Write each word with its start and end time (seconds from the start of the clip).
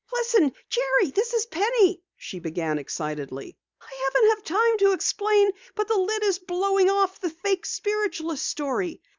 "Listen, 0.13 0.51
Jerry, 0.67 1.11
this 1.11 1.35
is 1.35 1.45
Penny!" 1.45 2.01
she 2.15 2.39
began 2.39 2.79
excitedly. 2.79 3.55
"I 3.79 4.09
haven't 4.15 4.45
time 4.47 4.77
to 4.79 4.93
explain, 4.93 5.51
but 5.75 5.87
the 5.87 5.93
lid 5.95 6.23
is 6.23 6.39
blowing 6.39 6.89
off 6.89 7.19
the 7.21 7.29
fake 7.29 7.67
spiritualist 7.67 8.43
story! 8.43 8.99